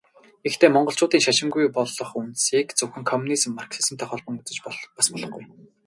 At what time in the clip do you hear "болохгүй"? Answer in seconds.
5.11-5.41